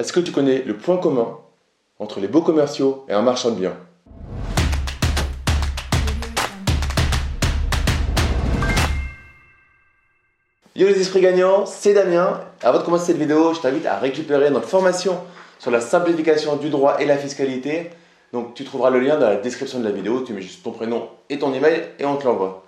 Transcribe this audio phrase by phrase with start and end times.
[0.00, 1.36] Est-ce que tu connais le point commun
[1.98, 3.76] entre les beaux commerciaux et un marchand de biens
[10.74, 12.40] Yo les esprits gagnants, c'est Damien.
[12.62, 15.18] Avant de commencer cette vidéo, je t'invite à récupérer notre formation
[15.58, 17.90] sur la simplification du droit et la fiscalité.
[18.32, 20.70] Donc tu trouveras le lien dans la description de la vidéo, tu mets juste ton
[20.70, 22.64] prénom et ton email et on te l'envoie.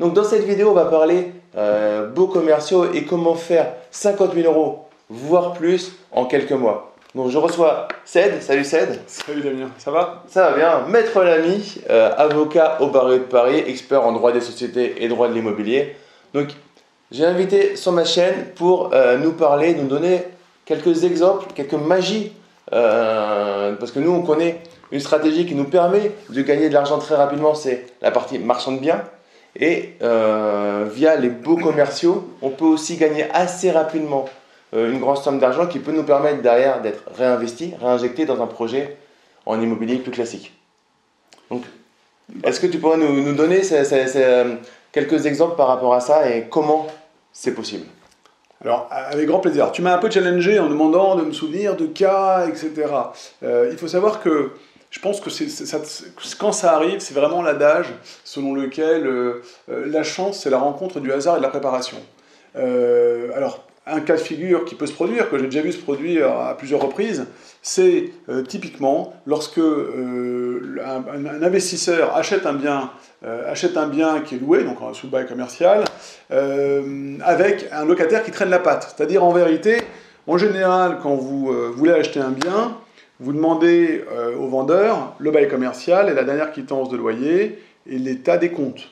[0.00, 4.52] Donc dans cette vidéo, on va parler euh, beaux commerciaux et comment faire 50 000
[4.52, 6.92] euros, voire plus, en quelques mois.
[7.14, 8.42] Donc je reçois Ced.
[8.42, 9.00] Salut Ced.
[9.06, 10.24] Salut Damien, ça va?
[10.28, 10.80] Ça va bien.
[10.88, 15.28] Maître Lamy, euh, avocat au barreau de Paris, expert en droit des sociétés et droit
[15.28, 15.96] de l'immobilier.
[16.34, 16.48] Donc
[17.10, 20.24] j'ai invité sur ma chaîne pour euh, nous parler, nous donner
[20.66, 22.32] quelques exemples, quelques magies.
[22.74, 24.60] Euh, parce que nous, on connaît
[24.92, 28.72] une stratégie qui nous permet de gagner de l'argent très rapidement, c'est la partie marchand
[28.72, 29.02] de biens.
[29.56, 34.26] Et via les beaux commerciaux, on peut aussi gagner assez rapidement
[34.72, 38.96] une grosse somme d'argent qui peut nous permettre derrière d'être réinvesti, réinjecté dans un projet
[39.46, 40.52] en immobilier plus classique.
[41.50, 41.64] Donc,
[42.44, 43.62] est-ce que tu pourrais nous, donner
[44.92, 46.86] quelques exemples par rapport à ça et comment
[47.32, 47.86] c'est possible?
[48.64, 49.70] Alors, avec grand plaisir.
[49.70, 52.72] Tu m'as un peu challengé en demandant de me souvenir de cas, etc.
[53.44, 54.50] Euh, il faut savoir que
[54.90, 55.30] je pense que
[56.38, 57.86] quand ça arrive, c'est vraiment l'adage
[58.24, 61.98] selon lequel euh, euh, la chance, c'est la rencontre du hasard et de la préparation.
[62.56, 66.30] alors, un cas de figure qui peut se produire, que j'ai déjà vu se produire
[66.30, 67.26] à plusieurs reprises,
[67.62, 72.90] c'est euh, typiquement lorsque euh, un, investisseur achète un bien,
[73.24, 75.84] euh, achète un bien qui est loué, donc sous bail commercial,
[76.30, 78.94] avec un locataire qui traîne la patte.
[78.96, 79.82] C'est-à-dire en vérité,
[80.26, 82.76] en général, quand vous voulez acheter un bien,
[83.20, 84.04] vous demandez
[84.38, 88.90] au vendeur le bail commercial et la dernière quittance de loyer et l'état des comptes.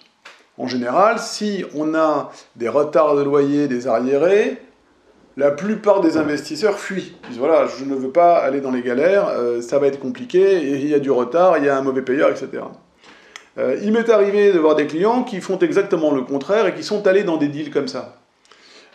[0.59, 4.57] En général, si on a des retards de loyer, des arriérés,
[5.37, 7.15] la plupart des investisseurs fuient.
[7.25, 9.99] Ils disent voilà, je ne veux pas aller dans les galères, euh, ça va être
[9.99, 12.65] compliqué, il y a du retard, il y a un mauvais payeur, etc.
[13.59, 16.83] Euh, il m'est arrivé de voir des clients qui font exactement le contraire et qui
[16.83, 18.19] sont allés dans des deals comme ça.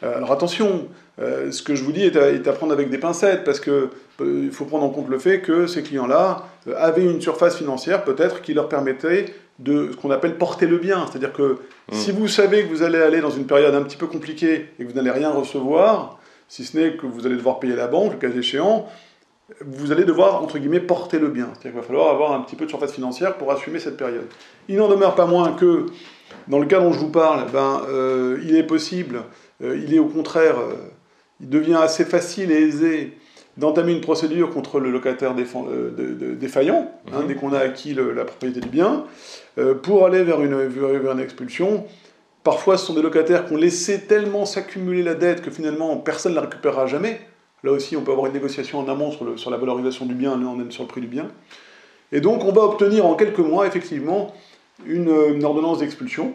[0.03, 0.87] Euh, alors attention,
[1.19, 4.85] ce que je vous dis est à, prendre avec des pincettes, parce qu'il faut prendre
[4.85, 9.25] en compte le fait que ces clients-là avaient une surface financière peut-être qui leur permettait
[9.59, 11.05] de ce qu'on appelle porter le bien.
[11.05, 11.57] C'est-à-dire que
[11.91, 11.93] mmh.
[11.93, 14.83] si vous savez que vous allez aller dans une période un petit peu compliquée et
[14.83, 16.20] que vous n'allez rien recevoir,
[16.51, 18.85] si ce n'est que vous allez devoir payer la banque, le cas échéant,
[19.61, 21.45] vous allez devoir, entre guillemets, porter le bien.
[21.53, 24.25] C'est-à-dire qu'il va falloir avoir un petit peu de surface financière pour assumer cette période.
[24.67, 25.85] Il n'en demeure pas moins que,
[26.49, 29.21] dans le cas dont je vous parle, ben, euh, il est possible,
[29.63, 30.73] euh, il est au contraire, euh,
[31.39, 33.13] il devient assez facile et aisé
[33.55, 37.27] d'entamer une procédure contre le locataire défaillant, hein, mhm.
[37.27, 39.05] dès qu'on a acquis la propriété du bien,
[39.83, 41.85] pour aller vers une, vers une expulsion
[42.43, 46.31] Parfois, ce sont des locataires qui ont laissé tellement s'accumuler la dette que finalement personne
[46.31, 47.21] ne la récupérera jamais.
[47.63, 50.83] Là aussi, on peut avoir une négociation en amont sur, la valorisation du bien, sur
[50.83, 51.27] le prix du bien.
[52.11, 54.33] Et donc, on va obtenir en quelques mois, effectivement,
[54.85, 56.33] une, ordonnance d'expulsion.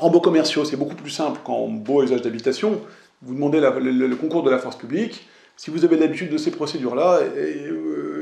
[0.00, 2.80] En beaux commerciaux, c'est beaucoup plus simple qu'en beau usage d'habitation.
[3.22, 5.28] Vous demandez le, concours de la force publique.
[5.56, 7.68] Si vous avez l'habitude de ces procédures-là, eh,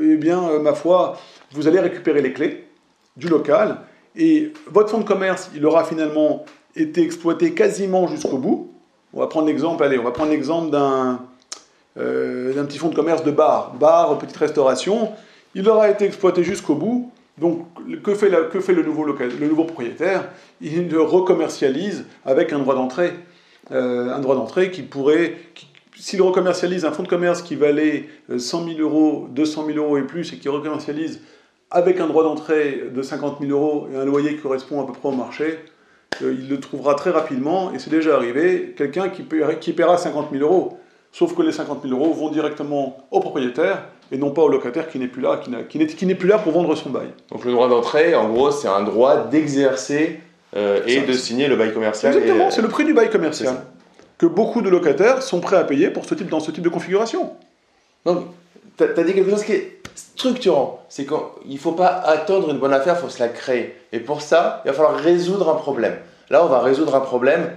[0.02, 1.18] eh, bien, euh, ma foi,
[1.52, 2.68] vous allez récupérer les clés
[3.16, 3.78] du local
[4.16, 6.44] et votre fonds de commerce, il aura finalement
[6.76, 8.72] été exploité quasiment jusqu'au bout.
[9.12, 11.20] On va prendre l'exemple, allez, on va prendre l'exemple d'un
[11.98, 15.12] euh, petit fonds de commerce de bar, bar, petite restauration.
[15.54, 17.10] Il aura été exploité jusqu'au bout.
[17.38, 17.66] Donc,
[18.02, 20.28] que fait, que fait le, nouveau le nouveau propriétaire?
[20.60, 23.12] Il le recommercialise avec un droit d'entrée.
[23.72, 25.36] Euh, un droit d'entrée qui pourrait,
[25.96, 29.96] s'il recommercialise un fonds de commerce qui valait 100 euh, 000 euros, 200 000 euros
[29.96, 31.20] et plus, et qui recommercialise
[31.70, 34.92] avec un droit d'entrée de 50 000 euros et un loyer qui correspond à peu
[34.92, 35.58] près au marché,
[36.22, 39.24] euh, il le trouvera très rapidement, et c'est déjà arrivé, quelqu'un qui,
[39.60, 40.78] qui paiera 50 000 euros.
[41.12, 44.88] Sauf que les 50 000 euros vont directement au propriétaire et non pas au locataire
[44.88, 47.08] qui n'est plus là, qui n'est plus là pour vendre son bail.
[47.30, 50.20] Donc le droit d'entrée, en gros, c'est un droit d'exercer
[50.56, 52.16] euh, et de signer le bail commercial.
[52.16, 53.56] Exactement, euh, c'est le prix du bail commercial
[54.20, 56.68] que beaucoup de locataires sont prêts à payer pour ce type, dans ce type de
[56.68, 57.30] configuration.
[58.04, 58.26] Donc,
[58.76, 60.84] tu as dit quelque chose qui est structurant.
[60.88, 63.76] C'est qu'il ne faut pas attendre une bonne affaire, il faut se la créer.
[63.92, 65.96] Et pour ça, il va falloir résoudre un problème.
[66.30, 67.50] Là, on va résoudre un problème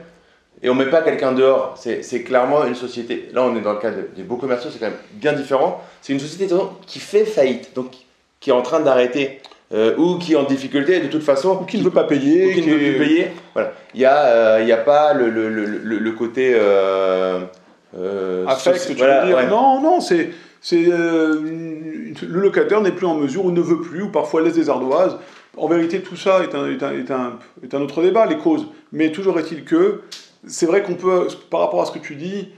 [0.61, 1.75] et on ne met pas quelqu'un dehors.
[1.77, 3.29] C'est clairement une société.
[3.33, 5.81] Là, on est dans le cas des beaux commerciaux, c'est quand même bien différent.
[6.01, 6.53] C'est une société
[6.87, 7.91] qui fait faillite, donc
[8.39, 9.41] qui est en train d'arrêter.
[9.73, 11.59] Euh, ou qui est en difficulté de toute façon.
[11.61, 12.51] Ou qui ne veut pas payer.
[12.51, 13.31] Ou qui, ne veut plus payer.
[13.53, 13.71] Voilà.
[13.95, 16.53] Il n'y a, euh, a pas le, le, le, le côté.
[16.55, 17.39] Euh,
[18.47, 19.49] Affect, tu veux dire.
[19.49, 20.29] Non, non, c'est
[20.63, 21.41] c'est euh,
[22.21, 25.17] le locataire n'est plus en mesure ou ne veut plus ou parfois laisse des ardoises.
[25.57, 28.67] En vérité, tout ça est un, autre débat, les causes.
[28.91, 30.01] Mais toujours est-il que
[30.47, 32.49] c'est vrai qu'on peut, par rapport à ce que tu dis,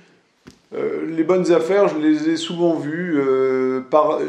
[0.73, 3.81] euh, les bonnes affaires, je les ai souvent vues euh,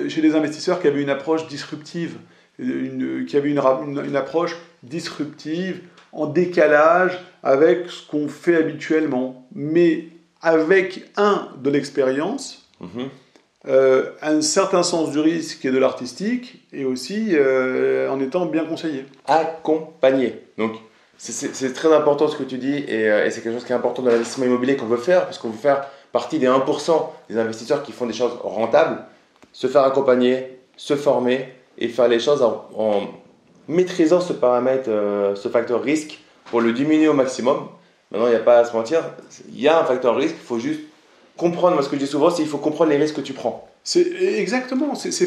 [0.09, 2.17] chez des investisseurs qui avaient une approche disruptive,
[2.59, 3.61] qui avaient une,
[4.05, 5.81] une, approche disruptive,
[6.13, 10.09] en décalage avec ce qu'on fait habituellement, mais
[10.41, 13.09] avec un de l'expérience, mhm.
[13.69, 17.35] Euh, un certain sens du risque et de l'artistique, et aussi
[18.11, 19.05] en étant bien conseillé.
[19.27, 20.41] Accompagné.
[20.59, 20.73] Donc,
[21.19, 24.03] c'est très important ce que tu dis, et, et c'est quelque chose qui est important
[24.03, 27.83] dans l'investissement immobilier qu'on veut faire, parce qu'on veut faire partie des 1% des investisseurs
[27.83, 29.05] qui font des choses rentables,
[29.53, 33.09] se faire accompagner, se former et faire les choses en,
[33.69, 37.69] maîtrisant ce paramètre, euh, ce facteur risque pour le diminuer au maximum.
[38.11, 39.03] Maintenant, il n'y a pas à se mentir,
[39.49, 40.81] il y a un facteur risque, il faut juste
[41.37, 43.33] comprendre, moi ce que je dis souvent, c'est qu'il faut comprendre les risques que tu
[43.33, 43.69] prends.
[43.85, 44.07] C'est
[44.39, 45.27] exactement, c'est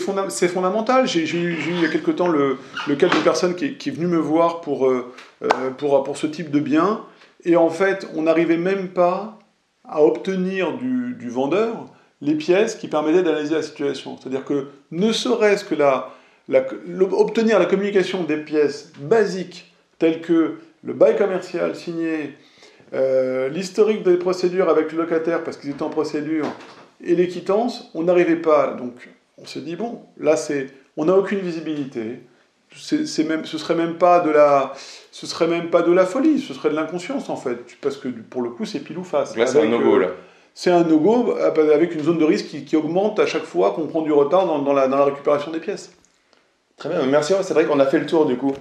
[0.49, 1.07] fondamental.
[1.07, 2.57] J'ai eu il y a quelque temps le,
[2.97, 5.13] cas d'une personne qui, qui, est venue me voir pour, euh,
[5.43, 7.01] euh, pour, pour ce type de bien,
[7.45, 9.39] et en fait, on n'arrivait même pas
[9.87, 11.85] à obtenir du, vendeur
[12.21, 14.17] les pièces qui permettaient d'analyser la situation.
[14.17, 16.09] C'est-à-dire que ne serait-ce que la,
[17.11, 22.35] obtenir la communication des pièces basiques telles que le bail commercial signé,
[22.93, 26.45] euh, l'historique des procédures avec le locataire parce qu'ils étaient en procédure
[27.03, 28.73] et les quittances, on n'arrivait pas.
[28.73, 32.19] Donc on se dit bon, là c'est, on n'a aucune visibilité
[32.75, 34.73] c'est même, ce serait même pas de la,
[35.11, 38.07] ce serait même pas de la folie, ce serait de l'inconscience en fait, parce que
[38.07, 39.35] pour le coup c'est pile ou face.
[39.35, 40.07] Là c'est un no-go là.
[40.53, 44.01] C'est un no-go avec une zone de risque qui, augmente à chaque fois qu'on prend
[44.01, 45.93] du retard dans, la, dans, la, récupération des pièces.
[46.75, 47.33] Très bien, merci.
[47.43, 48.53] C'est vrai qu'on a fait le tour du coup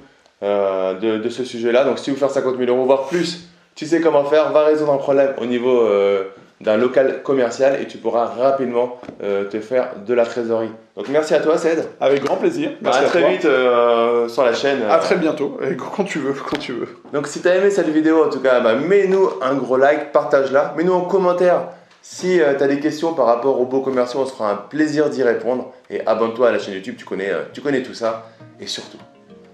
[0.42, 1.84] euh, de, de, ce sujet-là.
[1.84, 3.48] Donc si vous faites 50 000 euros, voire plus,
[3.78, 6.24] tu sais comment faire, va résoudre un problème au niveau euh,
[6.60, 10.72] d'un local commercial et tu pourras rapidement euh, te faire de la trésorerie.
[10.96, 11.84] Donc merci à toi, Ced.
[12.00, 12.72] Avec grand plaisir.
[12.82, 14.80] Merci à, très vite euh, sur la chaîne.
[14.90, 16.88] À très bientôt, et quand tu veux, quand tu veux.
[17.12, 20.10] Donc si tu as aimé cette vidéo, en tout cas, bah, mets-nous un gros like,
[20.10, 21.68] partage-la, mets-nous en commentaire
[22.02, 25.08] si tu as des questions par rapport aux beaux commerciaux, on se fera un plaisir
[25.08, 25.72] d'y répondre.
[25.88, 28.26] Et abonne-toi à la chaîne YouTube, tu connais, tu connais tout ça.
[28.58, 28.98] Et surtout,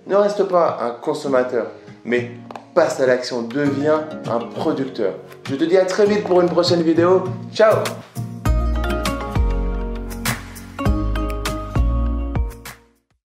[0.07, 1.67] ne reste pas un consommateur,
[2.05, 2.31] mais
[2.75, 5.15] passe à l'action, deviens un producteur.
[5.49, 7.25] Je te dis à très vite pour une prochaine vidéo.
[7.53, 7.77] Ciao